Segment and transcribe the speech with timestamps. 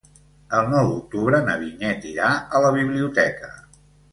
[0.59, 3.53] El nou d'octubre na Vinyet irà a la biblioteca.